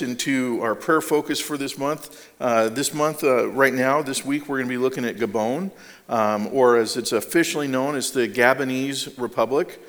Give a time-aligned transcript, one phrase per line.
[0.00, 2.26] into our prayer focus for this month.
[2.40, 5.70] Uh, this month, uh, right now, this week, we're going to be looking at Gabon,
[6.08, 9.84] um, or as it's officially known, it's the Gabonese Republic.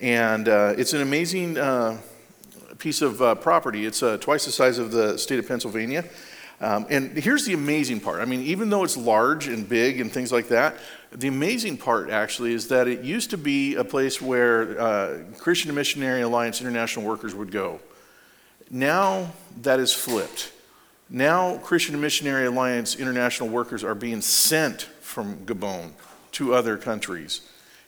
[0.00, 2.00] And uh, it's an amazing uh,
[2.78, 3.84] piece of uh, property.
[3.84, 6.04] It's uh, twice the size of the state of Pennsylvania.
[6.60, 8.20] Um, and here's the amazing part.
[8.20, 10.76] I mean, even though it's large and big and things like that,
[11.10, 16.20] the amazing part actually is that it used to be a place where Christian Missionary
[16.20, 17.80] Alliance international workers would go.
[18.72, 20.50] Now that is flipped.
[21.10, 25.92] Now, Christian Missionary Alliance international workers are being sent from Gabon
[26.32, 27.42] to other countries.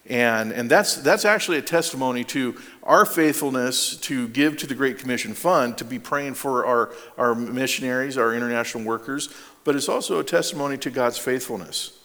[0.07, 4.99] And, and that's, that's actually a testimony to our faithfulness to give to the Great
[4.99, 9.31] Commission Fund, to be praying for our, our missionaries, our international workers,
[9.65, 11.99] but it's also a testimony to God's faithfulness.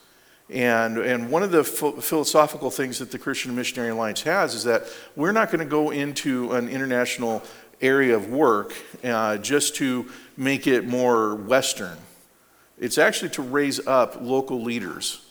[0.50, 4.84] And, and one of the philosophical things that the Christian Missionary Alliance has is that
[5.16, 7.44] we're not going to go into an international
[7.82, 11.98] area of work uh, just to make it more Western.
[12.78, 15.26] It's actually to raise up local leaders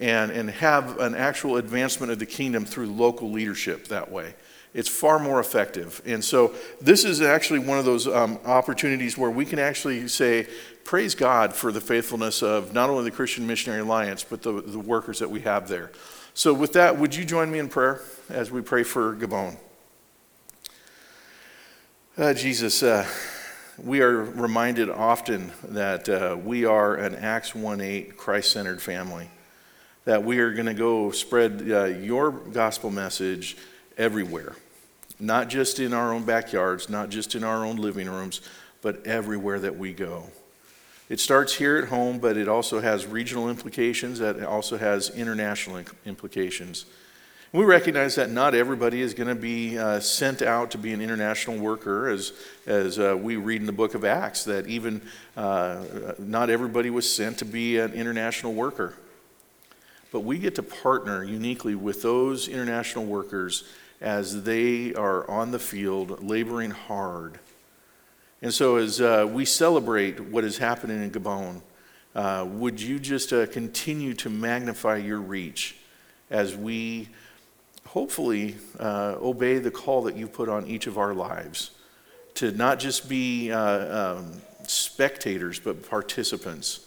[0.00, 4.34] and, and have an actual advancement of the kingdom through local leadership that way.
[4.74, 6.02] It's far more effective.
[6.04, 10.48] And so, this is actually one of those um, opportunities where we can actually say,
[10.84, 14.78] Praise God for the faithfulness of not only the Christian Missionary Alliance, but the, the
[14.78, 15.92] workers that we have there.
[16.34, 19.56] So, with that, would you join me in prayer as we pray for Gabon?
[22.18, 23.06] Uh, Jesus, uh,
[23.76, 29.28] we are reminded often that uh, we are an Acts 1 8 Christ centered family,
[30.06, 33.58] that we are going to go spread uh, your gospel message
[33.98, 34.56] everywhere,
[35.20, 38.40] not just in our own backyards, not just in our own living rooms,
[38.80, 40.24] but everywhere that we go.
[41.10, 45.82] It starts here at home, but it also has regional implications, that also has international
[46.06, 46.86] implications.
[47.56, 51.00] We recognize that not everybody is going to be uh, sent out to be an
[51.00, 52.34] international worker, as,
[52.66, 55.00] as uh, we read in the book of Acts, that even
[55.38, 55.82] uh,
[56.18, 58.92] not everybody was sent to be an international worker.
[60.12, 63.64] But we get to partner uniquely with those international workers
[64.02, 67.38] as they are on the field laboring hard.
[68.42, 71.62] And so, as uh, we celebrate what is happening in Gabon,
[72.14, 75.76] uh, would you just uh, continue to magnify your reach
[76.28, 77.08] as we
[77.96, 81.70] hopefully uh, obey the call that you put on each of our lives
[82.34, 84.32] to not just be uh, um,
[84.66, 86.80] spectators, but participants.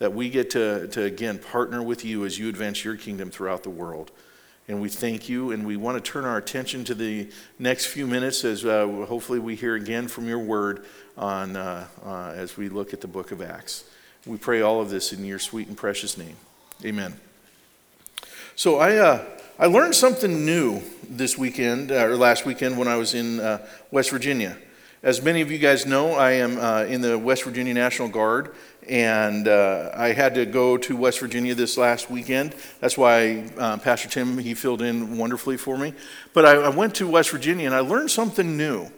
[0.00, 3.62] That we get to, to, again, partner with you as you advance your kingdom throughout
[3.62, 4.10] the world.
[4.66, 7.28] And we thank you, and we want to turn our attention to the
[7.60, 10.84] next few minutes as uh, hopefully we hear again from your word
[11.16, 13.84] on, uh, uh, as we look at the book of Acts.
[14.26, 16.34] We pray all of this in your sweet and precious name.
[16.84, 17.14] Amen.
[18.56, 22.96] So I uh, I learned something new this weekend, uh, or last weekend when I
[22.96, 24.54] was in uh, West Virginia.
[25.02, 28.54] As many of you guys know, I am uh, in the West Virginia National Guard,
[28.86, 32.54] and uh, I had to go to West Virginia this last weekend.
[32.80, 35.94] That's why uh, Pastor Tim, he filled in wonderfully for me.
[36.34, 38.90] But I, I, went to West Virginia and I learned something new.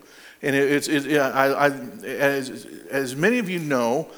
[0.43, 1.67] And it, it's, it, I, I,
[2.05, 4.09] as, as many of you know,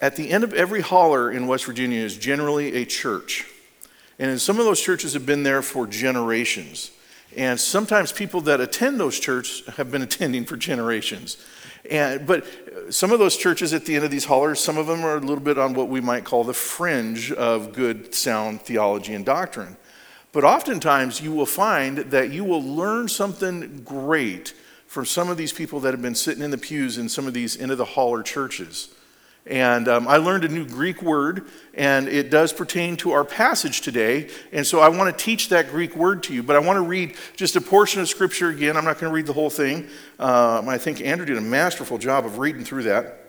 [0.00, 3.46] at the end of every holler in West Virginia is generally a church.
[4.18, 6.90] And some of those churches have been there for generations.
[7.36, 11.36] And sometimes people that attend those churches have been attending for generations.
[11.90, 12.46] And, but
[12.90, 15.20] some of those churches at the end of these hollers, some of them are a
[15.20, 19.76] little bit on what we might call the fringe of good, sound theology and doctrine.
[20.32, 24.54] But oftentimes you will find that you will learn something great
[24.86, 27.34] from some of these people that have been sitting in the pews in some of
[27.34, 28.94] these end of the holler churches.
[29.46, 33.82] And um, I learned a new Greek word, and it does pertain to our passage
[33.82, 34.30] today.
[34.52, 36.82] And so I want to teach that Greek word to you, but I want to
[36.82, 38.76] read just a portion of Scripture again.
[38.76, 39.88] I'm not going to read the whole thing.
[40.18, 43.20] Um, I think Andrew did a masterful job of reading through that.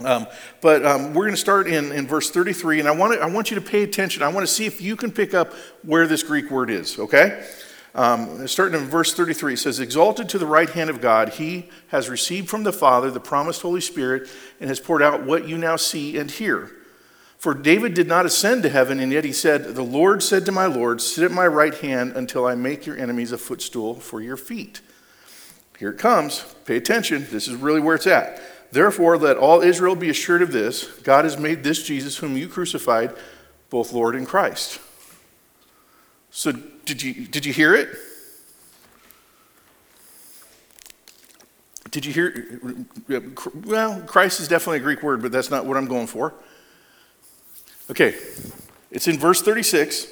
[0.00, 0.28] Um,
[0.60, 3.50] but um, we're going to start in, in verse 33, and I want, I want
[3.50, 4.22] you to pay attention.
[4.22, 7.44] I want to see if you can pick up where this Greek word is, okay?
[7.98, 11.68] Um, starting in verse 33, it says, Exalted to the right hand of God, he
[11.88, 14.28] has received from the Father the promised Holy Spirit
[14.60, 16.70] and has poured out what you now see and hear.
[17.38, 20.52] For David did not ascend to heaven, and yet he said, The Lord said to
[20.52, 24.20] my Lord, Sit at my right hand until I make your enemies a footstool for
[24.20, 24.80] your feet.
[25.76, 26.44] Here it comes.
[26.66, 27.26] Pay attention.
[27.32, 28.40] This is really where it's at.
[28.70, 32.46] Therefore, let all Israel be assured of this God has made this Jesus, whom you
[32.46, 33.12] crucified,
[33.70, 34.78] both Lord and Christ.
[36.30, 36.52] So,
[36.88, 37.90] did you, did you hear it?
[41.90, 42.60] Did you hear?
[43.66, 46.32] Well, Christ is definitely a Greek word, but that's not what I'm going for.
[47.90, 48.14] Okay,
[48.90, 50.06] it's in verse 36.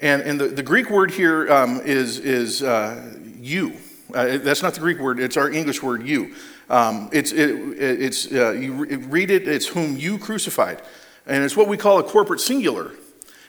[0.00, 3.76] And, and the, the Greek word here um, is is uh, you,
[4.14, 6.34] Uh, that's not the Greek word, it's our English word, you.
[6.68, 10.82] Um, it's, it, it's, uh, you read it, it's whom you crucified.
[11.26, 12.92] And it's what we call a corporate singular.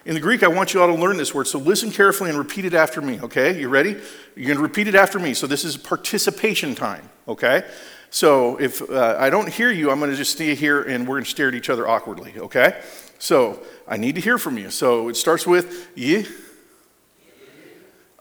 [0.05, 1.47] In the Greek, I want you all to learn this word.
[1.47, 3.57] So listen carefully and repeat it after me, okay?
[3.57, 3.91] You ready?
[4.35, 5.33] You're going to repeat it after me.
[5.33, 7.63] So this is participation time, okay?
[8.09, 11.15] So if uh, I don't hear you, I'm going to just stay here and we're
[11.15, 12.81] going to stare at each other awkwardly, okay?
[13.17, 14.69] So I need to hear from you.
[14.71, 16.25] So it starts with ye,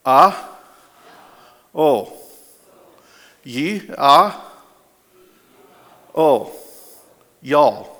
[0.04, 0.58] ah,
[1.74, 2.16] oh,
[3.42, 4.52] ye, ah,
[6.14, 6.54] oh,
[7.40, 7.91] y'all.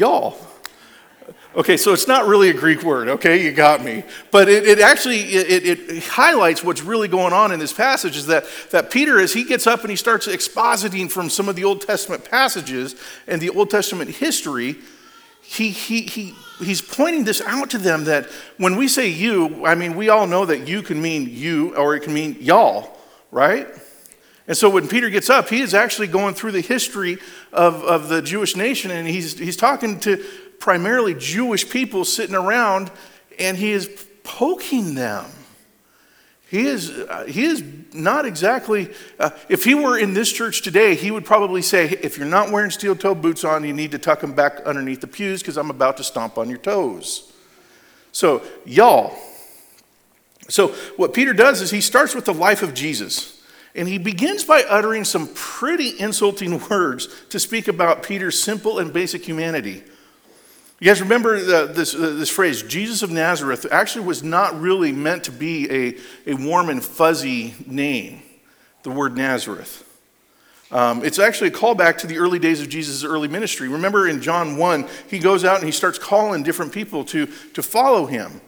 [0.00, 0.36] Y'all.
[1.54, 3.44] Okay, so it's not really a Greek word, okay?
[3.44, 4.04] You got me.
[4.30, 8.26] But it, it actually, it, it, highlights what's really going on in this passage is
[8.26, 11.64] that, that Peter, as he gets up and he starts expositing from some of the
[11.64, 12.94] Old Testament passages
[13.26, 14.76] and the Old Testament history,
[15.42, 18.26] he, he, he, he's pointing this out to them that
[18.56, 21.96] when we say you, I mean, we all know that you can mean you or
[21.96, 22.96] it can mean y'all,
[23.32, 23.66] right?
[24.50, 27.18] And so when Peter gets up, he is actually going through the history
[27.52, 30.24] of, of the Jewish nation, and he's, he's talking to
[30.58, 32.90] primarily Jewish people sitting around,
[33.38, 33.88] and he is
[34.24, 35.24] poking them.
[36.48, 37.62] He is, uh, he is
[37.92, 42.18] not exactly, uh, if he were in this church today, he would probably say, if
[42.18, 45.06] you're not wearing steel toe boots on, you need to tuck them back underneath the
[45.06, 47.32] pews because I'm about to stomp on your toes.
[48.10, 49.16] So, y'all.
[50.48, 53.39] So, what Peter does is he starts with the life of Jesus.
[53.74, 58.92] And he begins by uttering some pretty insulting words to speak about Peter's simple and
[58.92, 59.82] basic humanity.
[60.80, 64.92] You guys remember the, this, uh, this phrase, Jesus of Nazareth, actually was not really
[64.92, 68.22] meant to be a, a warm and fuzzy name,
[68.82, 69.86] the word Nazareth.
[70.70, 73.68] Um, it's actually a callback to the early days of Jesus' early ministry.
[73.68, 77.62] Remember in John 1, he goes out and he starts calling different people to, to
[77.62, 78.40] follow him.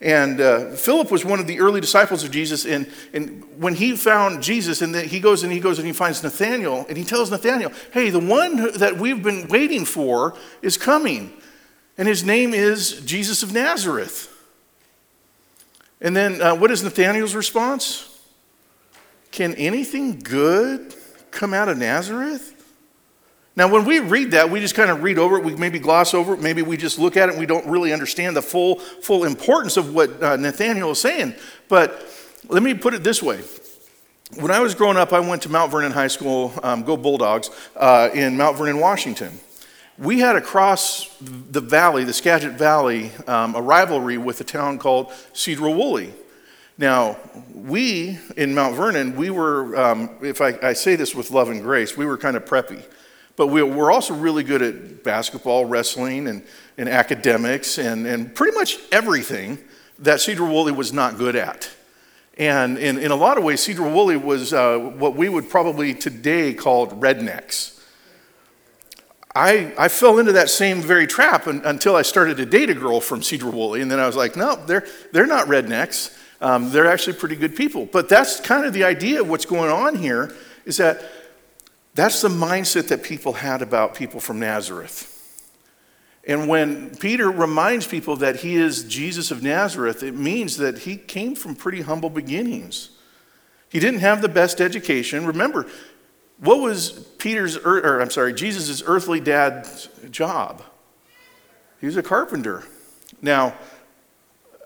[0.00, 2.64] And uh, Philip was one of the early disciples of Jesus.
[2.64, 6.22] And, and when he found Jesus, and he goes and he goes and he finds
[6.22, 11.32] Nathanael, and he tells Nathanael, hey, the one that we've been waiting for is coming.
[11.96, 14.32] And his name is Jesus of Nazareth.
[16.00, 18.04] And then uh, what is Nathanael's response?
[19.32, 20.94] Can anything good
[21.32, 22.54] come out of Nazareth?
[23.58, 25.42] Now, when we read that, we just kind of read over it.
[25.42, 26.40] We maybe gloss over it.
[26.40, 29.76] Maybe we just look at it and we don't really understand the full, full importance
[29.76, 31.34] of what uh, Nathanael is saying.
[31.68, 32.06] But
[32.46, 33.40] let me put it this way.
[34.36, 37.50] When I was growing up, I went to Mount Vernon High School, um, go Bulldogs,
[37.74, 39.40] uh, in Mount Vernon, Washington.
[39.98, 45.08] We had across the valley, the Skagit Valley, um, a rivalry with a town called
[45.34, 46.14] Sedro-Woolley.
[46.78, 47.16] Now,
[47.52, 51.60] we in Mount Vernon, we were, um, if I, I, say this with love and
[51.60, 52.84] grace, we were kind of preppy.
[53.38, 56.42] But we're also really good at basketball, wrestling, and,
[56.76, 59.58] and academics, and, and pretty much everything
[60.00, 61.70] that Sedro-Woolley was not good at.
[62.36, 66.52] And in, in a lot of ways, Sedro-Woolley was uh, what we would probably today
[66.52, 67.80] call rednecks.
[69.36, 73.00] I, I fell into that same very trap until I started to date a girl
[73.00, 76.18] from Sedro-Woolley, and then I was like, no, they're, they're not rednecks.
[76.40, 77.86] Um, they're actually pretty good people.
[77.86, 81.02] But that's kind of the idea of what's going on here is that
[81.98, 85.16] that's the mindset that people had about people from Nazareth.
[86.28, 90.96] And when Peter reminds people that he is Jesus of Nazareth, it means that he
[90.96, 92.90] came from pretty humble beginnings.
[93.68, 95.26] He didn't have the best education.
[95.26, 95.66] Remember,
[96.38, 100.62] what was Peter's, or I'm sorry, Jesus' earthly dad's job?
[101.80, 102.62] He was a carpenter.
[103.20, 103.54] Now,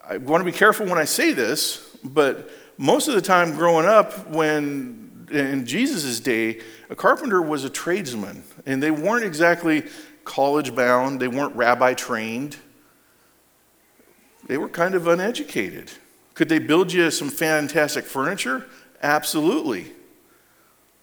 [0.07, 3.87] I want to be careful when I say this, but most of the time growing
[3.87, 6.61] up, when in Jesus' day,
[6.93, 9.85] a carpenter was a tradesman, and they weren't exactly
[10.25, 12.59] college bound, they weren't rabbi trained.
[14.47, 15.91] They were kind of uneducated.
[16.35, 18.67] Could they build you some fantastic furniture?
[19.03, 19.93] Absolutely.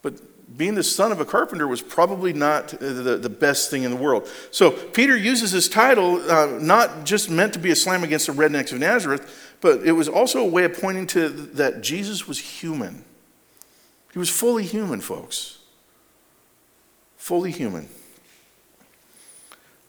[0.03, 0.21] But
[0.55, 3.97] being the son of a carpenter was probably not the, the best thing in the
[3.97, 4.29] world.
[4.51, 8.33] So Peter uses his title uh, not just meant to be a slam against the
[8.33, 12.37] rednecks of Nazareth, but it was also a way of pointing to that Jesus was
[12.37, 13.05] human.
[14.13, 15.58] He was fully human, folks.
[17.19, 17.87] Fully human.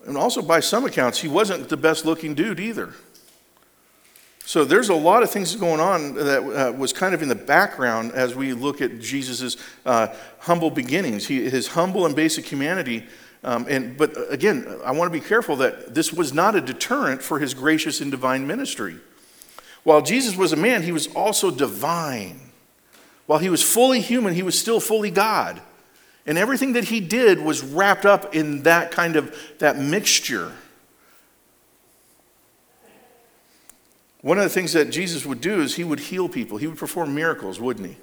[0.06, 2.92] And also, by some accounts, he wasn't the best looking dude either.
[4.44, 7.34] So there's a lot of things going on that uh, was kind of in the
[7.37, 9.56] background as we look at Jesus'
[9.87, 10.08] uh,
[10.40, 13.06] humble beginnings, he, his humble and basic humanity.
[13.44, 17.22] Um, and, but again, I want to be careful that this was not a deterrent
[17.22, 18.96] for his gracious and divine ministry.
[19.84, 22.40] While Jesus was a man, he was also divine.
[23.26, 25.62] While he was fully human, he was still fully God.
[26.26, 30.52] And everything that he did was wrapped up in that kind of that mixture.
[34.22, 36.78] One of the things that Jesus would do is he would heal people, he would
[36.78, 37.96] perform miracles, wouldn't he?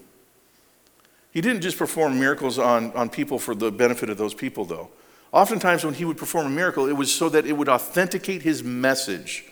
[1.31, 4.89] He didn't just perform miracles on, on people for the benefit of those people, though.
[5.31, 8.63] Oftentimes, when he would perform a miracle, it was so that it would authenticate his
[8.63, 9.45] message.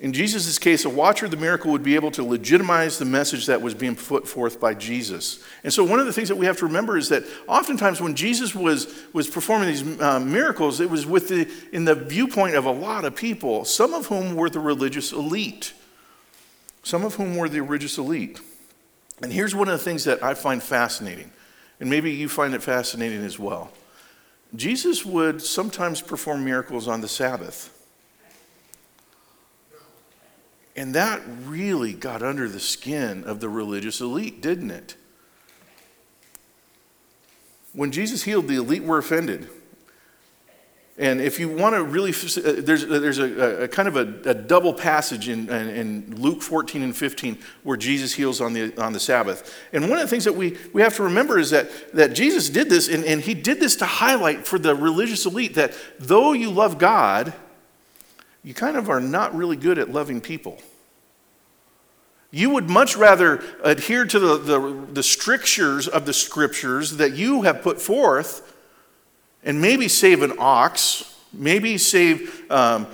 [0.00, 3.44] In Jesus' case, a watcher of the miracle would be able to legitimize the message
[3.46, 5.44] that was being put forth by Jesus.
[5.62, 8.14] And so, one of the things that we have to remember is that oftentimes when
[8.14, 12.64] Jesus was, was performing these uh, miracles, it was with the, in the viewpoint of
[12.64, 15.74] a lot of people, some of whom were the religious elite.
[16.82, 18.40] Some of whom were the religious elite.
[19.22, 21.30] And here's one of the things that I find fascinating,
[21.78, 23.70] and maybe you find it fascinating as well.
[24.56, 27.76] Jesus would sometimes perform miracles on the Sabbath.
[30.76, 34.96] And that really got under the skin of the religious elite, didn't it?
[37.72, 39.48] When Jesus healed, the elite were offended.
[41.00, 44.30] And if you want to really, uh, there's, uh, there's a, a kind of a,
[44.30, 48.92] a double passage in, in, Luke 14 and 15 where Jesus heals on the, on
[48.92, 49.58] the Sabbath.
[49.72, 52.50] And one of the things that we, we have to remember is that, that Jesus
[52.50, 56.34] did this, and, and he did this to highlight for the religious elite that though
[56.34, 57.32] you love God,
[58.42, 60.58] you kind of are not really good at loving people.
[62.30, 67.42] You would much rather adhere to the, the, the strictures of the scriptures that you
[67.42, 68.56] have put forth
[69.42, 72.86] and maybe save an ox, maybe save um,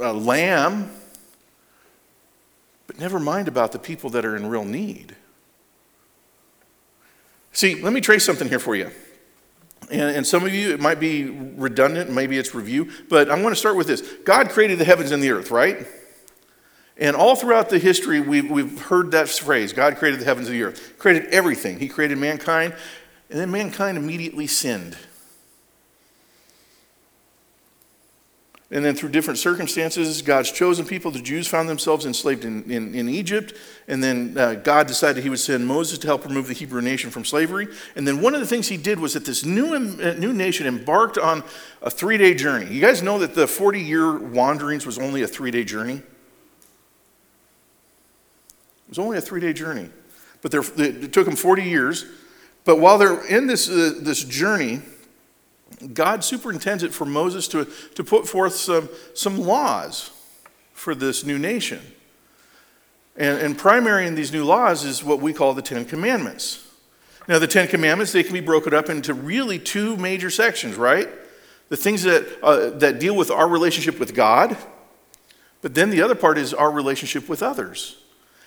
[0.00, 0.90] a lamb,
[2.86, 5.16] but never mind about the people that are in real need.
[7.52, 8.90] See, let me trace something here for you.
[9.90, 13.54] And, and, some of you, it might be redundant, maybe it's review, but I want
[13.54, 14.00] to start with this.
[14.24, 15.86] God created the heavens and the earth, right?
[16.96, 20.56] And all throughout the history, we've, we've heard that phrase God created the heavens and
[20.56, 21.78] the earth, created everything.
[21.78, 22.74] He created mankind,
[23.30, 24.96] and then mankind immediately sinned.
[28.74, 32.92] And then through different circumstances, God's chosen people, the Jews, found themselves enslaved in, in,
[32.92, 33.54] in Egypt.
[33.86, 37.10] And then uh, God decided he would send Moses to help remove the Hebrew nation
[37.10, 37.68] from slavery.
[37.94, 40.66] And then one of the things he did was that this new, uh, new nation
[40.66, 41.44] embarked on
[41.82, 42.66] a three day journey.
[42.66, 45.98] You guys know that the 40 year wanderings was only a three day journey?
[45.98, 46.02] It
[48.88, 49.88] was only a three day journey.
[50.42, 52.06] But it took them 40 years.
[52.64, 54.82] But while they're in this, uh, this journey,
[55.92, 60.10] God superintends it for Moses to, to put forth some, some laws
[60.72, 61.80] for this new nation.
[63.16, 66.66] And, and primary in these new laws is what we call the Ten Commandments.
[67.26, 71.08] Now, the Ten Commandments, they can be broken up into really two major sections, right?
[71.70, 74.56] The things that, uh, that deal with our relationship with God,
[75.62, 77.96] but then the other part is our relationship with others.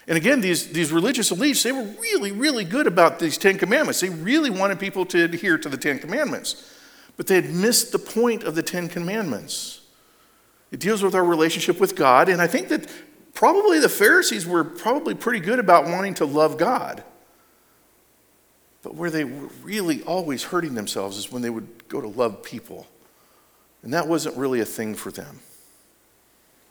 [0.07, 3.99] And again, these, these religious elites, they were really, really good about these Ten Commandments.
[3.99, 6.71] They really wanted people to adhere to the Ten Commandments.
[7.17, 9.81] But they had missed the point of the Ten Commandments.
[10.71, 12.89] It deals with our relationship with God, and I think that
[13.33, 17.03] probably the Pharisees were probably pretty good about wanting to love God.
[18.83, 22.43] But where they were really always hurting themselves is when they would go to love
[22.43, 22.87] people.
[23.83, 25.39] And that wasn't really a thing for them.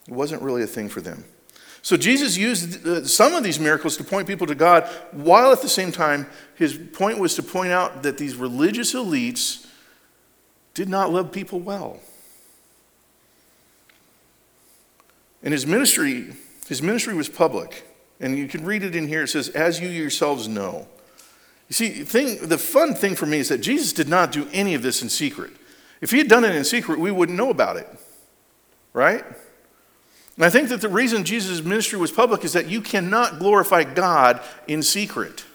[0.06, 1.24] It wasn't really a thing for them.
[1.82, 5.62] So Jesus used uh, some of these miracles to point people to God, while at
[5.62, 6.26] the same time,
[6.56, 9.65] his point was to point out that these religious elites
[10.76, 11.99] did not love people well.
[15.42, 16.35] And his ministry,
[16.68, 17.87] his ministry was public.
[18.21, 19.23] And you can read it in here.
[19.23, 20.87] It says, as you yourselves know.
[21.68, 24.75] You see, thing, the fun thing for me is that Jesus did not do any
[24.75, 25.50] of this in secret.
[26.02, 27.88] If he had done it in secret, we wouldn't know about it.
[28.92, 29.25] Right?
[30.37, 33.83] And I think that the reason Jesus' ministry was public is that you cannot glorify
[33.85, 35.47] God in secret.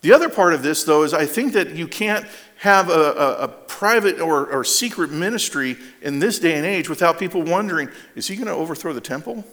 [0.00, 2.26] The other part of this, though, is I think that you can't
[2.62, 7.18] have a, a, a private or, or secret ministry in this day and age without
[7.18, 9.44] people wondering is he going to overthrow the temple?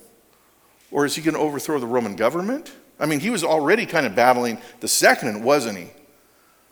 [0.92, 2.72] Or is he going to overthrow the Roman government?
[3.00, 5.88] I mean, he was already kind of battling the second, wasn't he?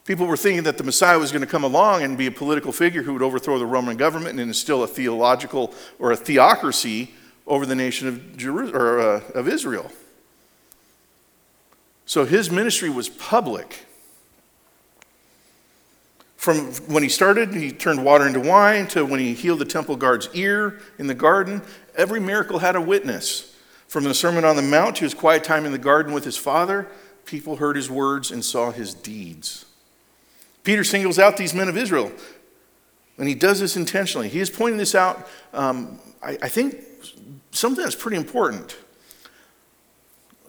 [0.05, 2.71] People were thinking that the Messiah was going to come along and be a political
[2.71, 7.15] figure who would overthrow the Roman government and instill a theological or a theocracy
[7.47, 9.91] over the nation of, Jeru- or, uh, of Israel.
[12.05, 13.87] So his ministry was public.
[16.47, 19.97] From when he started, he turned water into wine, to when he healed the temple
[19.97, 21.61] guard's ear in the garden,
[21.93, 23.53] every miracle had a witness.
[23.89, 26.37] From the Sermon on the Mount to his quiet time in the garden with his
[26.37, 26.87] father,
[27.25, 29.65] people heard his words and saw his deeds.
[30.63, 32.13] Peter singles out these men of Israel,
[33.17, 34.29] and he does this intentionally.
[34.29, 36.77] He is pointing this out, um, I, I think,
[37.51, 38.77] something that's pretty important.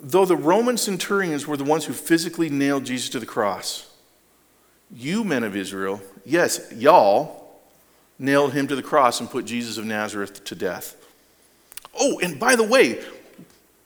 [0.00, 3.88] Though the Roman centurions were the ones who physically nailed Jesus to the cross,
[4.95, 7.61] you men of Israel, yes, y'all,
[8.18, 10.97] nailed him to the cross and put Jesus of Nazareth to death.
[11.99, 13.02] Oh, and by the way,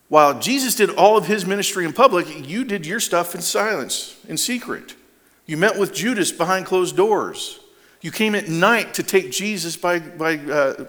[0.09, 4.18] while Jesus did all of his ministry in public, you did your stuff in silence,
[4.28, 4.94] in secret.
[5.47, 7.61] You met with Judas behind closed doors.
[8.00, 10.87] You came at night to take Jesus by, by uh,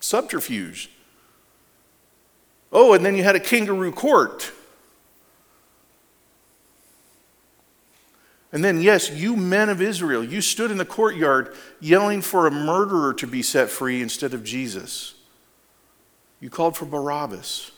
[0.00, 0.90] subterfuge.
[2.72, 4.52] Oh, and then you had a kangaroo court.
[8.52, 12.50] And then, yes, you men of Israel, you stood in the courtyard yelling for a
[12.50, 15.14] murderer to be set free instead of Jesus.
[16.40, 17.70] You called for Barabbas.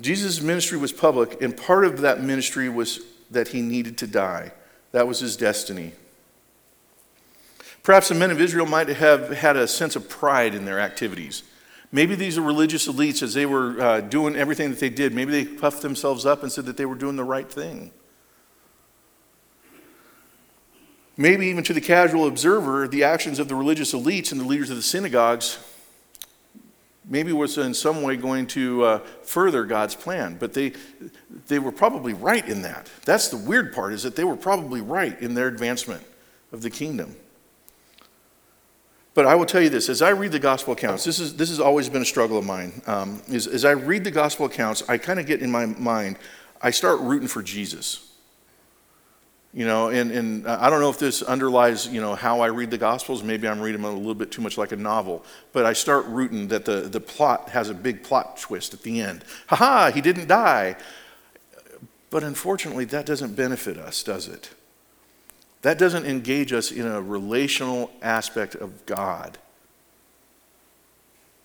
[0.00, 4.52] Jesus' ministry was public, and part of that ministry was that he needed to die.
[4.90, 5.92] That was his destiny.
[7.82, 11.42] Perhaps the men of Israel might have had a sense of pride in their activities.
[11.94, 15.30] Maybe these are religious elites, as they were uh, doing everything that they did, maybe
[15.30, 17.90] they puffed themselves up and said that they were doing the right thing.
[21.18, 24.70] Maybe even to the casual observer, the actions of the religious elites and the leaders
[24.70, 25.58] of the synagogues
[27.04, 30.36] maybe was in some way going to uh, further God's plan.
[30.38, 30.72] But they,
[31.48, 32.88] they were probably right in that.
[33.04, 36.02] That's the weird part, is that they were probably right in their advancement
[36.52, 37.16] of the kingdom.
[39.14, 41.50] But I will tell you this as I read the gospel accounts, this, is, this
[41.50, 42.80] has always been a struggle of mine.
[42.86, 46.16] Um, is, as I read the gospel accounts, I kind of get in my mind,
[46.62, 48.08] I start rooting for Jesus.
[49.54, 52.70] You know, and, and I don't know if this underlies, you know, how I read
[52.70, 53.22] the Gospels.
[53.22, 55.26] Maybe I'm reading them a little bit too much like a novel.
[55.52, 59.02] But I start rooting that the, the plot has a big plot twist at the
[59.02, 59.24] end.
[59.48, 60.76] Ha ha, he didn't die.
[62.08, 64.50] But unfortunately, that doesn't benefit us, does it?
[65.62, 69.38] That doesn't engage us in a relational aspect of God.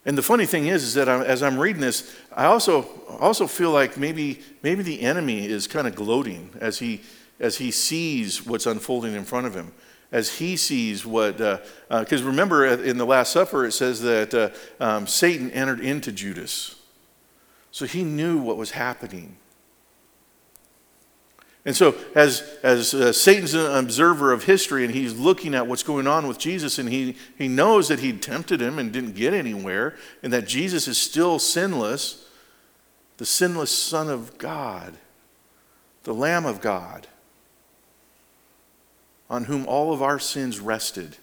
[0.05, 2.83] And the funny thing is, is that I'm, as I'm reading this, I also,
[3.19, 7.01] also feel like maybe, maybe the enemy is kind of gloating as he,
[7.39, 9.73] as he sees what's unfolding in front of him,
[10.11, 14.33] as he sees what, because uh, uh, remember in the Last Supper it says that
[14.33, 16.75] uh, um, Satan entered into Judas.
[17.71, 19.35] So he knew what was happening.
[21.67, 25.83] And so, as, as uh, Satan's an observer of history and he's looking at what's
[25.83, 29.33] going on with Jesus, and he, he knows that he tempted him and didn't get
[29.33, 32.25] anywhere, and that Jesus is still sinless,
[33.17, 34.93] the sinless Son of God,
[36.03, 37.05] the Lamb of God,
[39.29, 41.17] on whom all of our sins rested,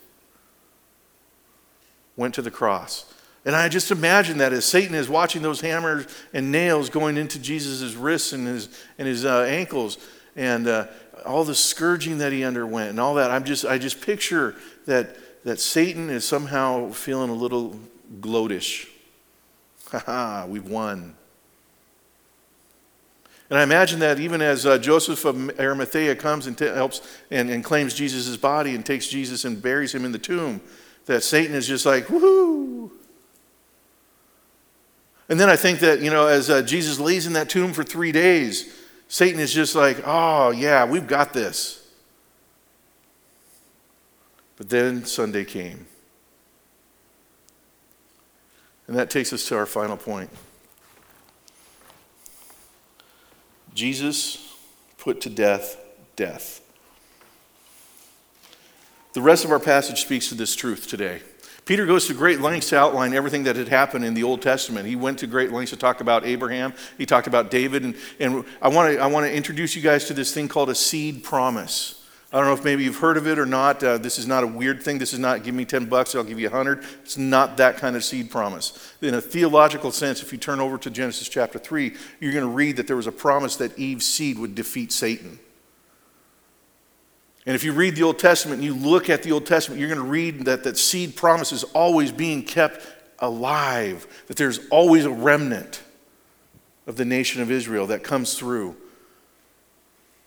[2.19, 3.11] went to the cross.
[3.47, 7.39] And I just imagine that as Satan is watching those hammers and nails going into
[7.39, 9.97] Jesus' wrists and his, and his uh, ankles,
[10.37, 10.87] and uh,
[11.25, 13.31] all the scourging that he underwent and all that.
[13.31, 14.55] I'm just, I just picture
[14.87, 17.79] that, that Satan is somehow feeling a little
[18.21, 18.89] gloatish.
[19.91, 21.15] Ha ha, we've won.
[23.51, 27.51] And I imagine that even as uh, Joseph of Arimathea comes and t- helps and,
[27.51, 30.61] and claims Jesus' body and takes Jesus and buries him in the tomb,
[31.07, 32.91] that Satan is just like, woohoo.
[35.29, 37.85] And then I think that, you know, as uh, Jesus lays in that tomb for
[37.85, 38.75] three days,
[39.09, 41.87] Satan is just like, oh, yeah, we've got this.
[44.57, 45.87] But then Sunday came.
[48.87, 50.31] And that takes us to our final point.
[53.75, 54.55] Jesus
[54.99, 55.79] put to death
[56.17, 56.61] death.
[59.13, 61.23] The rest of our passage speaks to this truth today.
[61.65, 64.87] Peter goes to great lengths to outline everything that had happened in the Old Testament.
[64.87, 68.45] He went to great lengths to talk about Abraham, he talked about David, and, and
[68.61, 71.25] I, want to, I want to introduce you guys to this thing called a seed
[71.25, 72.03] promise.
[72.35, 73.81] I don't know if maybe you've heard of it or not.
[73.81, 74.99] Uh, this is not a weird thing.
[74.99, 76.85] This is not give me 10 bucks, I'll give you 100.
[77.05, 78.93] It's not that kind of seed promise.
[79.01, 82.51] In a theological sense, if you turn over to Genesis chapter 3, you're going to
[82.51, 85.39] read that there was a promise that Eve's seed would defeat Satan.
[87.47, 89.91] And if you read the Old Testament and you look at the Old Testament, you're
[89.91, 92.87] going to read that that seed promise is always being kept
[93.19, 95.83] alive, that there's always a remnant
[96.87, 98.77] of the nation of Israel that comes through.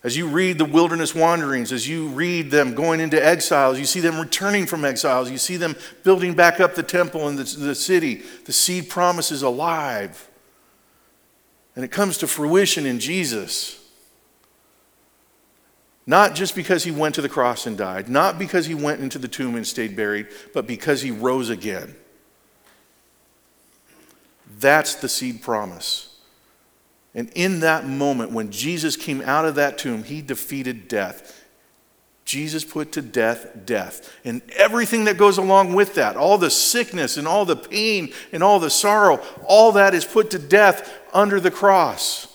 [0.04, 4.00] As you read the wilderness wanderings, as you read them going into exiles, you see
[4.00, 7.76] them returning from exiles, you see them building back up the temple and the, the
[7.76, 8.22] city.
[8.46, 10.30] The seed promise is alive.
[11.76, 13.77] And it comes to fruition in Jesus.
[16.10, 19.20] Not just because he went to the cross and died, not because he went into
[19.20, 21.96] the tomb and stayed buried, but because he rose again.
[24.58, 26.16] That's the seed promise.
[27.14, 31.44] And in that moment, when Jesus came out of that tomb, he defeated death.
[32.24, 34.14] Jesus put to death death.
[34.24, 38.44] And everything that goes along with that, all the sickness and all the pain and
[38.44, 42.27] all the sorrow, all that is put to death under the cross.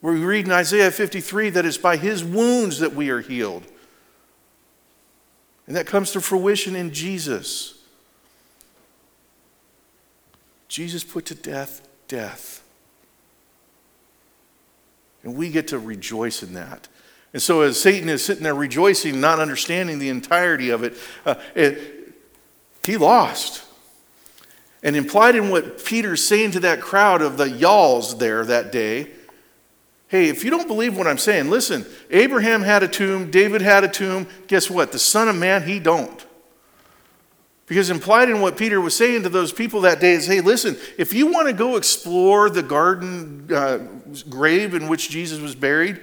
[0.00, 3.64] We read in Isaiah 53 that it's by his wounds that we are healed.
[5.66, 7.82] And that comes to fruition in Jesus.
[10.68, 12.64] Jesus put to death death.
[15.22, 16.88] And we get to rejoice in that.
[17.32, 21.34] And so, as Satan is sitting there rejoicing, not understanding the entirety of it, uh,
[21.54, 22.14] it
[22.84, 23.64] he lost.
[24.82, 29.10] And implied in what Peter's saying to that crowd of the y'alls there that day
[30.08, 33.84] hey, if you don't believe what I'm saying, listen, Abraham had a tomb, David had
[33.84, 34.26] a tomb.
[34.46, 34.92] Guess what?
[34.92, 36.26] The Son of Man, he don't.
[37.66, 40.76] Because implied in what Peter was saying to those people that day is hey, listen,
[40.96, 43.86] if you want to go explore the garden uh,
[44.30, 46.00] grave in which Jesus was buried,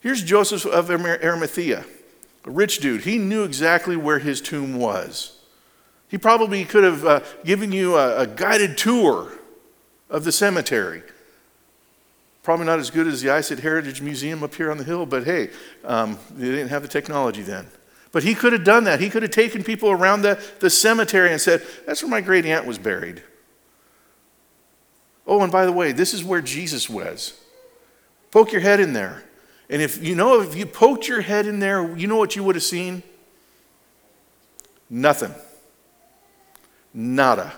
[0.00, 1.84] here's Joseph of Arimathea,
[2.46, 3.02] a rich dude.
[3.02, 5.36] He knew exactly where his tomb was.
[6.08, 9.32] He probably could have uh, given you a, a guided tour
[10.08, 11.02] of the cemetery.
[12.42, 15.24] Probably not as good as the ISIT Heritage Museum up here on the hill, but
[15.24, 15.50] hey,
[15.84, 17.66] um, they didn't have the technology then.
[18.12, 19.00] But he could have done that.
[19.00, 22.44] He could have taken people around the, the cemetery and said, That's where my great
[22.44, 23.22] aunt was buried.
[25.26, 27.38] Oh, and by the way, this is where Jesus was.
[28.30, 29.22] Poke your head in there.
[29.68, 32.42] And if you know, if you poked your head in there, you know what you
[32.42, 33.04] would have seen?
[34.88, 35.32] Nothing.
[36.92, 37.52] Nada.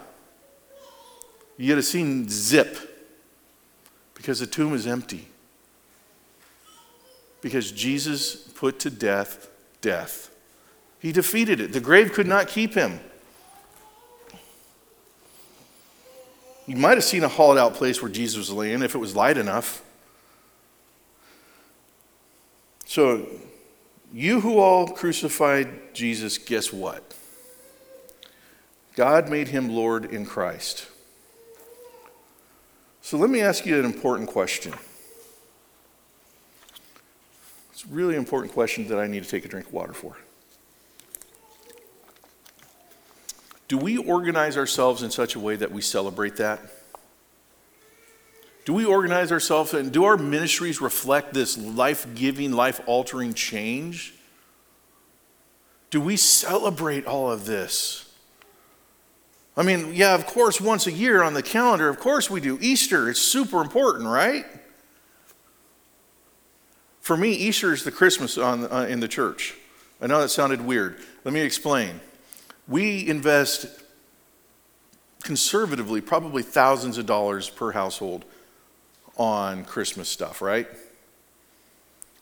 [1.57, 2.92] You'd have seen zip
[4.23, 5.27] because the tomb is empty.
[7.41, 9.49] Because Jesus put to death
[9.81, 10.31] death.
[11.01, 11.73] He defeated it.
[11.73, 13.01] The grave could not keep him.
[16.69, 19.17] You might have seen a hollowed out place where Jesus was laying if it was
[19.17, 19.83] light enough.
[22.85, 23.27] So,
[24.13, 27.17] you who all crucified Jesus, guess what?
[28.95, 30.87] God made him Lord in Christ.
[33.03, 34.73] So, let me ask you an important question.
[37.73, 40.17] It's a really important question that I need to take a drink of water for.
[43.67, 46.61] Do we organize ourselves in such a way that we celebrate that?
[48.65, 54.15] Do we organize ourselves and do our ministries reflect this life giving, life altering change?
[55.91, 58.02] Do we celebrate all of this?
[59.57, 62.59] I mean, yeah, of course, once a year on the calendar, of course we do.
[62.61, 64.47] Easter, it's super important, right?
[67.01, 69.55] For me, Easter is the Christmas on, uh, in the church.
[70.01, 70.99] I know that sounded weird.
[71.25, 72.01] Let me explain.
[72.67, 73.67] We invest
[75.23, 78.25] conservatively probably thousands of dollars per household
[79.17, 80.67] on Christmas stuff, right?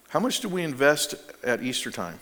[0.09, 1.14] How much do we invest
[1.45, 2.19] at Easter time?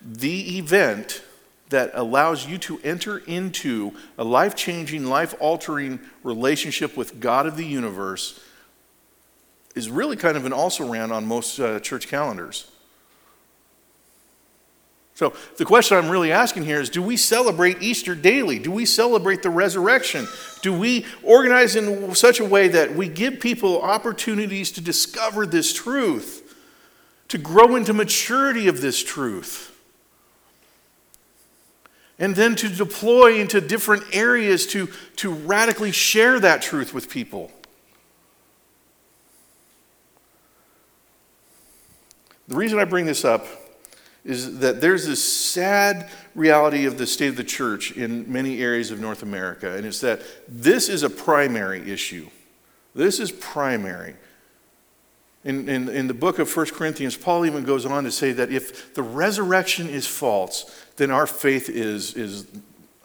[0.00, 1.22] The event
[1.68, 7.56] that allows you to enter into a life changing, life altering relationship with God of
[7.56, 8.40] the universe
[9.74, 12.70] is really kind of an also ran on most uh, church calendars.
[15.14, 18.58] So, the question I'm really asking here is do we celebrate Easter daily?
[18.58, 20.28] Do we celebrate the resurrection?
[20.60, 25.72] Do we organize in such a way that we give people opportunities to discover this
[25.72, 26.54] truth,
[27.28, 29.75] to grow into maturity of this truth?
[32.18, 37.52] And then to deploy into different areas to, to radically share that truth with people.
[42.48, 43.46] The reason I bring this up
[44.24, 48.90] is that there's this sad reality of the state of the church in many areas
[48.90, 52.28] of North America, and it's that this is a primary issue.
[52.94, 54.16] This is primary.
[55.46, 58.50] In, in, in the book of 1 Corinthians, Paul even goes on to say that
[58.50, 62.46] if the resurrection is false, then our faith is, is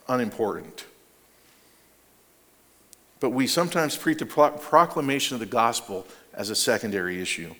[0.07, 0.85] unimportant.
[3.19, 7.53] But we sometimes treat the proclamation of the gospel as a secondary issue.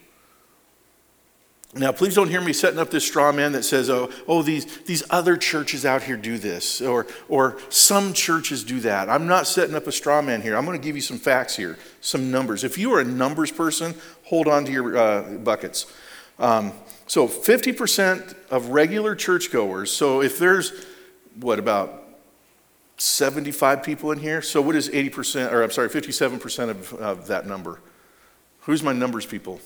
[1.73, 4.65] Now, please don't hear me setting up this straw man that says, oh, oh these,
[4.81, 9.09] these other churches out here do this, or, or some churches do that.
[9.09, 10.57] I'm not setting up a straw man here.
[10.57, 12.65] I'm going to give you some facts here, some numbers.
[12.65, 15.85] If you are a numbers person, hold on to your uh, buckets.
[16.39, 16.73] Um,
[17.07, 20.73] so, 50% of regular churchgoers, so if there's,
[21.39, 22.03] what, about
[22.97, 24.41] 75 people in here?
[24.41, 27.79] So, what is 80%, or I'm sorry, 57% of, of that number?
[28.61, 29.61] Who's my numbers people?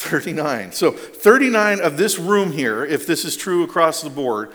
[0.00, 0.72] 39.
[0.72, 4.50] So 39 of this room here, if this is true across the board,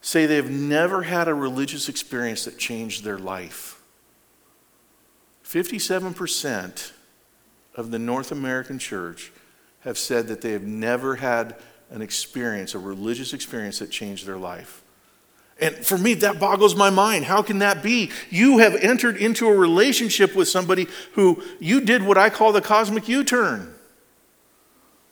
[0.00, 3.80] say they've never had a religious experience that changed their life.
[5.44, 6.92] 57%
[7.76, 9.30] of the North American church
[9.80, 11.54] have said that they have never had
[11.90, 14.82] an experience, a religious experience that changed their life.
[15.60, 17.26] And for me, that boggles my mind.
[17.26, 18.10] How can that be?
[18.30, 22.60] You have entered into a relationship with somebody who you did what I call the
[22.60, 23.72] cosmic U turn.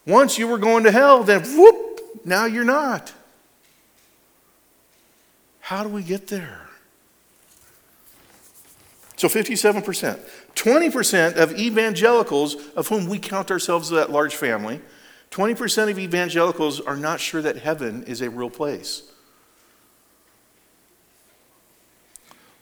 [0.05, 3.13] Once you were going to hell, then whoop, now you're not.
[5.59, 6.67] How do we get there?
[9.15, 10.19] So 57%.
[10.55, 14.81] 20% of evangelicals, of whom we count ourselves as that large family,
[15.29, 19.03] 20% of evangelicals are not sure that heaven is a real place.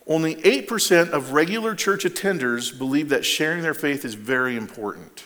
[0.06, 5.24] Only 8% of regular church attenders believe that sharing their faith is very important.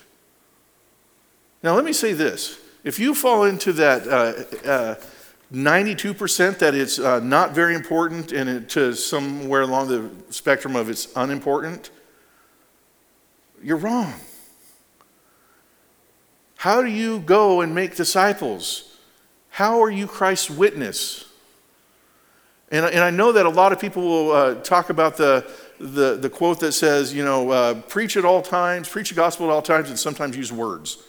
[1.65, 2.59] Now, let me say this.
[2.83, 4.95] If you fall into that uh, uh,
[5.51, 10.91] 92% that it's uh, not very important and it, to somewhere along the spectrum of
[10.91, 11.89] it's unimportant,
[13.63, 14.13] you're wrong.
[16.57, 18.99] How do you go and make disciples?
[19.49, 21.25] How are you Christ's witness?
[22.69, 26.15] And, and I know that a lot of people will uh, talk about the, the,
[26.15, 29.51] the, quote that says, you know, uh, preach at all times, preach the gospel at
[29.51, 31.01] all times, and sometimes use words.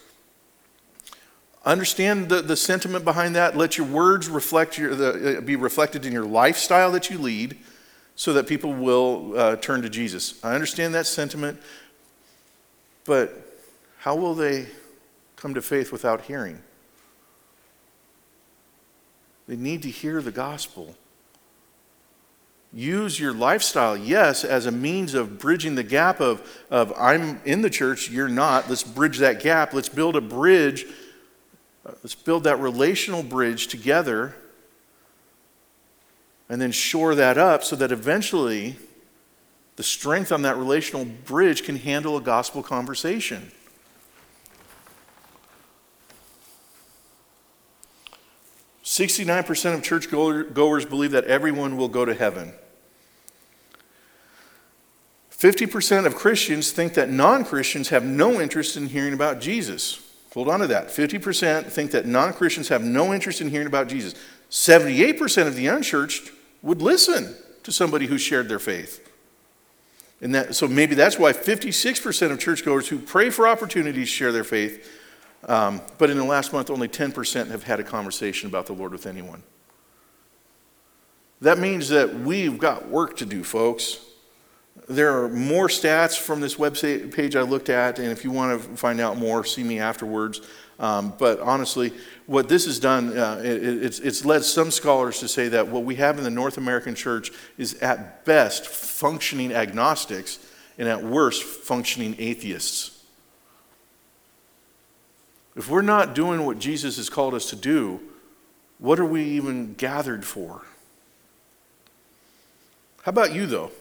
[1.67, 3.57] Understand the, the sentiment behind that.
[3.57, 7.57] Let your words reflect your, the, uh, be reflected in your lifestyle that you lead
[8.15, 10.41] so that people will uh, turn to Jesus.
[10.45, 11.59] I understand that sentiment,
[13.03, 13.59] but
[13.99, 14.67] how will they
[15.35, 16.61] come to faith without hearing?
[19.45, 20.95] They need to hear the gospel.
[22.71, 27.61] Use your lifestyle, yes, as a means of bridging the gap of, of I'm in
[27.61, 28.69] the church, you're not.
[28.69, 29.73] Let's bridge that gap.
[29.73, 30.85] Let's build a bridge
[31.87, 34.35] Let's build that relational bridge together
[36.49, 38.75] and then shore that up so that eventually
[39.77, 43.51] the strength on that relational bridge can handle a gospel conversation.
[48.83, 52.53] Sixty-nine percent of church goers believe that everyone will go to heaven.
[55.29, 60.06] 50% of Christians think that non Christians have no interest in hearing about Jesus.
[60.37, 60.89] Hold on to that.
[60.89, 64.13] 50% think that non Christians have no interest in hearing about Jesus.
[64.51, 66.29] 78% of the unchurched
[66.61, 69.11] would listen to somebody who shared their faith.
[70.21, 74.43] And that, so maybe that's why 56% of churchgoers who pray for opportunities share their
[74.43, 74.87] faith,
[75.47, 78.91] um, but in the last month, only 10% have had a conversation about the Lord
[78.91, 79.41] with anyone.
[81.41, 84.06] That means that we've got work to do, folks.
[84.87, 88.61] There are more stats from this website page I looked at, and if you want
[88.61, 90.41] to find out more, see me afterwards.
[90.79, 91.91] Um, but honestly,
[92.27, 95.83] what this has done, uh, it, it's, it's led some scholars to say that what
[95.83, 100.39] we have in the North American church is at best functioning agnostics
[100.77, 103.03] and at worst functioning atheists.
[105.55, 107.99] If we're not doing what Jesus has called us to do,
[108.77, 110.61] what are we even gathered for?
[113.01, 113.71] How about you, though?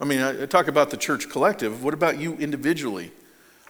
[0.00, 1.82] I mean, I talk about the church collective.
[1.82, 3.10] What about you individually?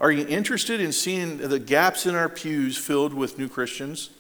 [0.00, 4.10] Are you interested in seeing the gaps in our pews filled with new Christians?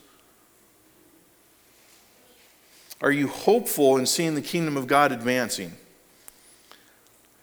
[3.00, 5.74] Are you hopeful in seeing the kingdom of God advancing?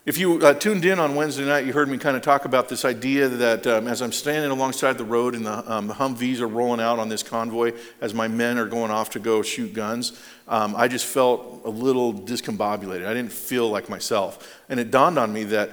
[0.05, 2.69] If you uh, tuned in on Wednesday night, you heard me kind of talk about
[2.69, 6.47] this idea that um, as I'm standing alongside the road and the, um, Humvees are
[6.47, 10.21] rolling out on this convoy, as my men are going off to go shoot guns,
[10.47, 13.07] um, I just felt a little discombobulated.
[13.07, 14.61] I didn't feel like myself.
[14.69, 15.71] And it dawned on me that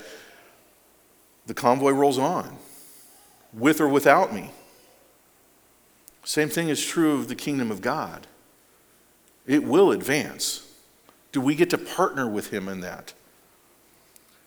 [1.45, 2.57] the convoy rolls on,
[3.53, 4.51] with or without me.
[6.25, 8.27] Same thing is true of the kingdom of God.
[9.47, 10.67] It will advance.
[11.33, 13.13] Do we get to partner with Him in that?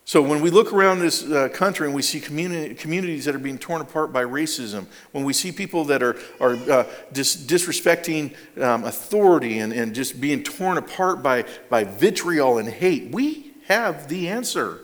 [0.07, 3.39] So when we look around this uh, country and we see communi- communities that are
[3.39, 8.35] being torn apart by racism, when we see people that are, are uh, dis- disrespecting
[8.61, 14.07] um, authority and, and just being torn apart by, by vitriol and hate, we have
[14.07, 14.81] the answer.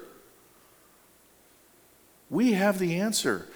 [2.31, 3.47] We have the answer.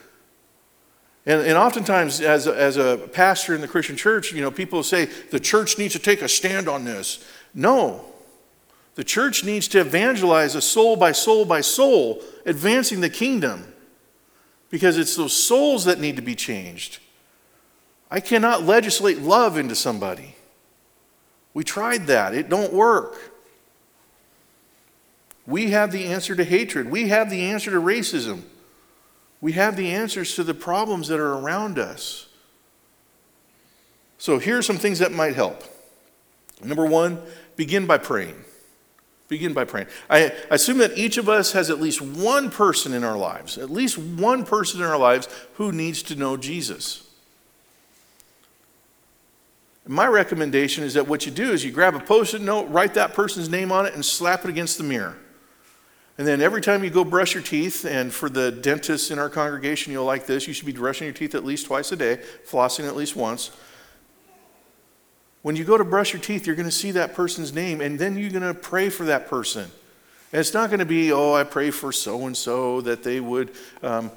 [1.25, 4.83] And, and oftentimes, as a, as a pastor in the Christian church, you know, people
[4.83, 7.25] say the church needs to take a stand on this.
[7.55, 8.05] No,
[8.95, 13.73] the church needs to evangelize a soul by soul by soul, advancing the kingdom.
[14.69, 16.99] Because it's those souls that need to be changed.
[18.09, 20.35] I cannot legislate love into somebody.
[21.53, 22.33] We tried that.
[22.33, 23.33] It don't work.
[25.45, 26.89] We have the answer to hatred.
[26.89, 28.43] We have the answer to racism.
[29.41, 32.27] We have the answers to the problems that are around us.
[34.17, 35.63] So here are some things that might help.
[36.63, 37.21] Number one,
[37.55, 38.43] begin by praying.
[39.27, 39.87] Begin by praying.
[40.09, 43.71] I assume that each of us has at least one person in our lives, at
[43.71, 47.09] least one person in our lives who needs to know Jesus.
[49.87, 52.95] My recommendation is that what you do is you grab a post it note, write
[52.95, 55.17] that person's name on it, and slap it against the mirror.
[56.17, 59.29] And then every time you go brush your teeth, and for the dentists in our
[59.29, 62.19] congregation, you'll like this, you should be brushing your teeth at least twice a day,
[62.47, 63.51] flossing at least once.
[65.45, 67.99] When you go to brush your teeth, you're going to see that person's name, and
[67.99, 69.69] then you're going to pray for that person.
[70.31, 73.19] And it's not going to be, oh, I pray for so and so that they
[73.19, 73.51] would
[73.83, 74.09] um,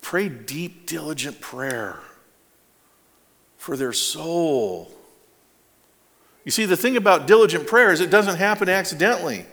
[0.00, 2.00] pray deep, diligent prayer
[3.58, 4.90] for their soul.
[6.46, 9.44] You see, the thing about diligent prayer is it doesn't happen accidentally.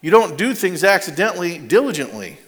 [0.00, 2.38] You don't do things accidentally, diligently.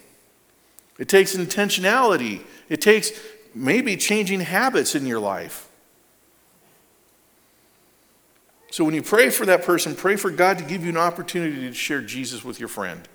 [0.98, 3.11] It takes intentionality, it takes
[3.55, 5.67] maybe changing habits in your life.
[8.70, 11.61] So when you pray for that person, pray for God to give you an opportunity
[11.62, 13.09] to share Jesus with your friend.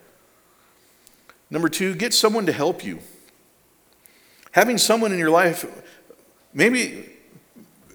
[1.49, 2.99] Number two, get someone to help you.
[4.51, 5.65] Having someone in your life,
[6.53, 7.09] maybe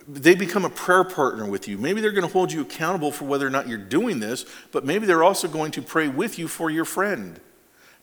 [0.06, 1.76] they become a prayer partner with you.
[1.76, 4.84] Maybe they're going to hold you accountable for whether or not you're doing this, but
[4.84, 7.40] maybe they're also going to pray with you for your friend.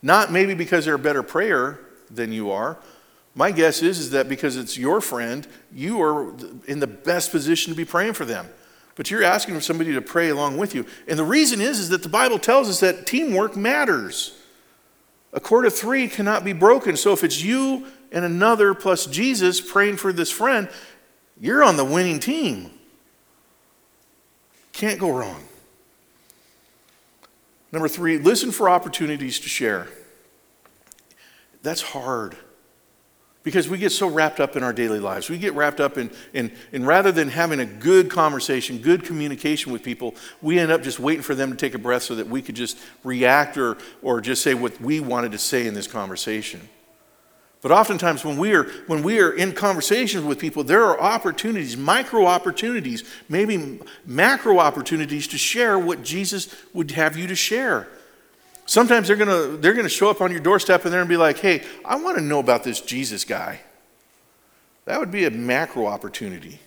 [0.02, 2.78] Not maybe because they're a better prayer than you are.
[3.34, 6.32] My guess is, is that because it's your friend, you are
[6.66, 8.48] in the best position to be praying for them
[8.96, 10.86] but you're asking for somebody to pray along with you.
[11.06, 14.36] And the reason is, is that the Bible tells us that teamwork matters.
[15.32, 16.96] A cord of three cannot be broken.
[16.96, 20.68] So if it's you and another plus Jesus praying for this friend,
[21.38, 22.70] you're on the winning team.
[24.72, 25.44] Can't go wrong.
[27.70, 29.88] Number three, listen for opportunities to share.
[31.62, 32.36] That's hard
[33.46, 35.30] because we get so wrapped up in our daily lives.
[35.30, 39.70] We get wrapped up in, in, in rather than having a good conversation, good communication
[39.70, 42.26] with people, we end up just waiting for them to take a breath so that
[42.26, 45.86] we could just react or, or just say what we wanted to say in this
[45.86, 46.60] conversation.
[47.62, 51.76] But oftentimes, when we, are, when we are in conversations with people, there are opportunities,
[51.76, 57.86] micro opportunities, maybe macro opportunities to share what Jesus would have you to share.
[58.66, 61.38] Sometimes they're gonna they're gonna show up on your doorstep and they're to be like,
[61.38, 63.60] hey, I want to know about this Jesus guy.
[64.84, 66.60] That would be a macro opportunity.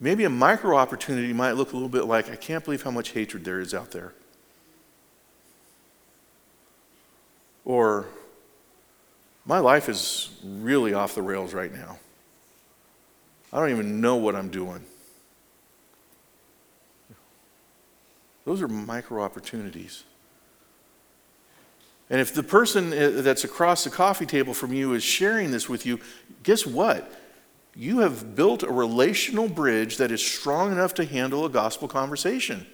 [0.00, 3.10] Maybe a micro opportunity might look a little bit like, I can't believe how much
[3.10, 4.12] hatred there is out there.
[7.64, 8.06] Or,
[9.46, 11.98] my life is really off the rails right now.
[13.52, 14.84] I don't even know what I'm doing.
[18.44, 20.02] Those are micro opportunities.
[22.12, 25.66] And if the person uh, that's across the coffee table from you is sharing this
[25.66, 25.98] with you,
[26.42, 27.10] guess what?
[27.74, 32.66] You have built a relational bridge that is strong enough to handle a gospel conversation.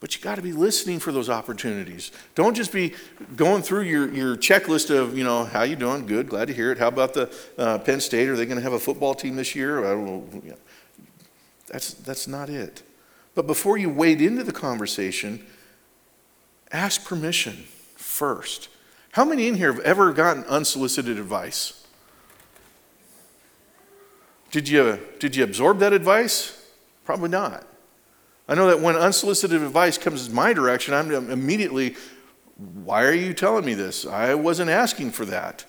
[0.00, 2.10] But you got to be listening for those opportunities.
[2.34, 2.92] Don't just be
[3.36, 6.06] going through your, your checklist of, you know, how you doing?
[6.06, 6.78] Good, glad to hear it.
[6.78, 8.28] How about the uh, Penn State?
[8.28, 9.86] Are they going to have a football team this year?
[9.86, 10.54] I don't know.
[11.68, 12.82] That's, that's not it.
[13.36, 15.46] But before you wade into the conversation,
[16.72, 17.68] ask permission
[18.16, 18.68] first.
[19.12, 21.86] How many in here have ever gotten unsolicited advice?
[24.50, 26.66] Did you, did you absorb that advice?
[27.04, 27.66] Probably not.
[28.48, 31.96] I know that when unsolicited advice comes in my direction, I'm immediately,
[32.56, 34.06] why are you telling me this?
[34.06, 35.64] I wasn't asking for that.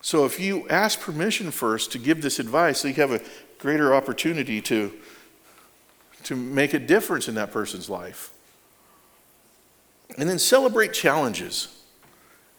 [0.00, 3.20] So if you ask permission first to give this advice, so you have a
[3.58, 4.92] greater opportunity to,
[6.24, 8.31] to make a difference in that person's life.
[10.18, 11.68] And then celebrate challenges.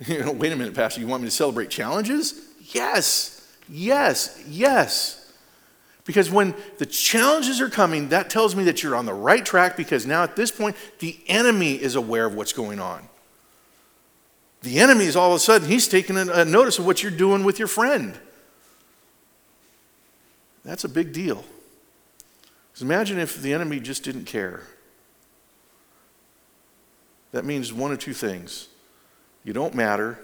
[0.08, 2.34] You know, wait a minute, Pastor, you want me to celebrate challenges?
[2.74, 5.32] Yes, yes, yes.
[6.04, 9.78] Because when the challenges are coming, that tells me that you're on the right track
[9.78, 13.08] because now at this point, the enemy is aware of what's going on.
[14.64, 17.44] The enemy is all of a sudden, he's taking a notice of what you're doing
[17.44, 18.18] with your friend.
[20.66, 21.46] That's a big deal.
[22.72, 24.64] Because imagine if the enemy just didn't care
[27.34, 28.70] that means one of two things
[29.44, 30.18] you don't matter,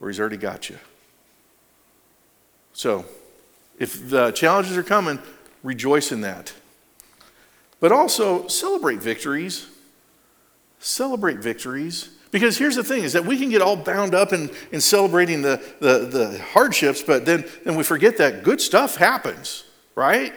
[0.00, 0.78] or he's already got you.
[2.72, 3.04] So,
[3.78, 5.18] if the challenges are coming,
[5.64, 6.52] rejoice in that.
[7.80, 9.66] But also celebrate victories.
[10.78, 12.10] Celebrate victories.
[12.30, 15.42] Because here's the thing is that we can get all bound up in, in celebrating
[15.42, 20.32] the, the, the hardships, but then, then we forget that good stuff happens, right?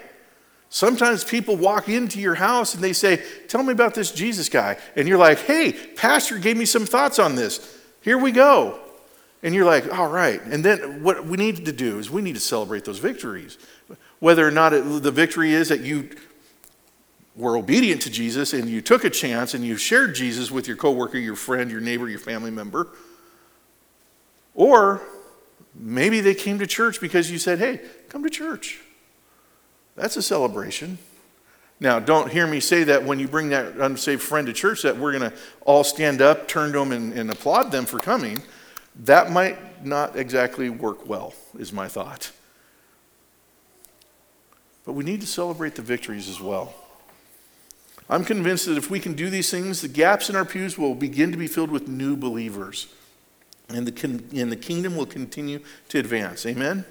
[0.75, 4.75] Sometimes people walk into your house and they say, Tell me about this Jesus guy.
[4.97, 7.81] And you're like, Hey, Pastor gave me some thoughts on this.
[8.01, 8.77] Here we go.
[9.41, 10.41] And you're like, All right.
[10.41, 13.57] And then what we need to do is we need to celebrate those victories.
[14.19, 16.09] Whether or not it, the victory is that you
[17.37, 20.75] were obedient to Jesus and you took a chance and you shared Jesus with your
[20.75, 22.89] coworker, your friend, your neighbor, your family member.
[24.53, 25.01] Or
[25.73, 28.81] maybe they came to church because you said, Hey, come to church.
[29.95, 30.97] That's a celebration.
[31.79, 34.97] Now, don't hear me say that when you bring that unsaved friend to church that
[34.97, 38.41] we're going to all stand up, turn to them, and, and applaud them for coming.
[39.03, 42.31] That might not exactly work well, is my thought.
[44.85, 46.73] But we need to celebrate the victories as well.
[48.09, 50.95] I'm convinced that if we can do these things, the gaps in our pews will
[50.95, 52.87] begin to be filled with new believers.
[53.67, 56.45] And the, and the kingdom will continue to advance.
[56.45, 56.85] Amen?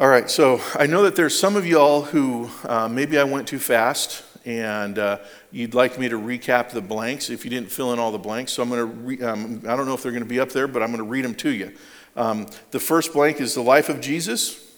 [0.00, 3.48] All right, so I know that there's some of y'all who uh, maybe I went
[3.48, 5.18] too fast and uh,
[5.50, 8.52] you'd like me to recap the blanks if you didn't fill in all the blanks.
[8.52, 10.50] So I'm going to, re- um, I don't know if they're going to be up
[10.50, 11.72] there, but I'm going to read them to you.
[12.14, 14.72] Um, the first blank is the life of Jesus.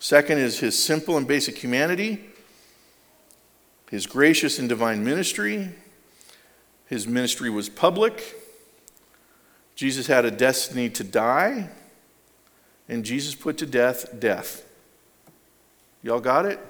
[0.00, 2.22] Second is his simple and basic humanity,
[3.90, 5.70] his gracious and divine ministry.
[6.84, 8.38] His ministry was public.
[9.76, 11.70] Jesus had a destiny to die.
[12.88, 14.64] And Jesus put to death death.
[16.02, 16.60] Y'all got it?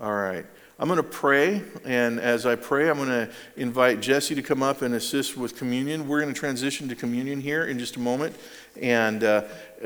[0.00, 0.46] All right.
[0.76, 4.60] I'm going to pray, and as I pray, I'm going to invite Jesse to come
[4.60, 6.08] up and assist with communion.
[6.08, 8.34] We're going to transition to communion here in just a moment.
[8.82, 9.42] And uh,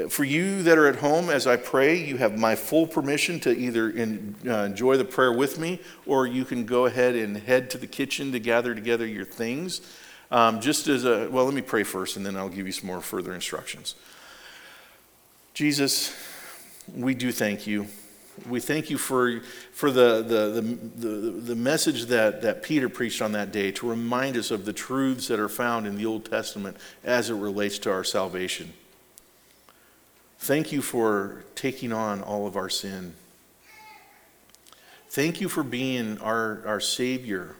[0.08, 3.54] for you that are at home, as I pray, you have my full permission to
[3.54, 7.68] either in, uh, enjoy the prayer with me, or you can go ahead and head
[7.70, 9.82] to the kitchen to gather together your things.
[10.30, 12.86] Um, just as a, well, let me pray first, and then I'll give you some
[12.86, 13.94] more further instructions.
[15.58, 16.14] Jesus,
[16.94, 17.88] we do thank you.
[18.48, 19.40] We thank you for,
[19.72, 24.36] for the, the, the, the, message that, that Peter preached on that day to remind
[24.36, 27.90] us of the truths that are found in the Old Testament as it relates to
[27.90, 28.72] our salvation.
[30.38, 33.14] Thank you for taking on all of our sin.
[35.08, 37.56] Thank you for being our, our Savior.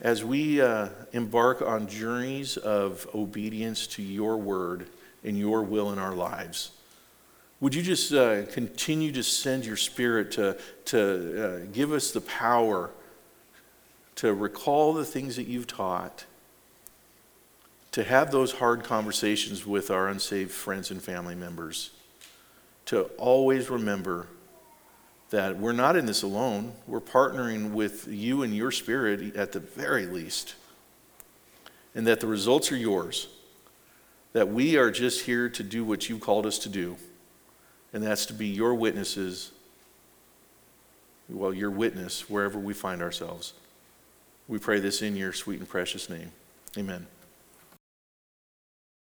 [0.00, 4.88] As we uh, embark on journeys of obedience to your word,
[5.24, 6.70] in your will in our lives.
[7.60, 12.20] Would you just uh, continue to send your spirit to, to uh, give us the
[12.20, 12.90] power
[14.16, 16.24] to recall the things that you've taught,
[17.92, 21.90] to have those hard conversations with our unsaved friends and family members,
[22.86, 24.26] to always remember
[25.30, 26.74] that we're not in this alone.
[26.86, 30.54] We're partnering with you and your spirit at the very least,
[31.94, 33.28] and that the results are yours
[34.34, 36.96] that we are just here to do what you called us to do,
[37.92, 39.52] and that's to be your witnesses,
[41.28, 43.54] well, your witness wherever we find ourselves.
[44.46, 46.32] We pray this in your sweet and precious name.
[46.76, 47.06] Amen.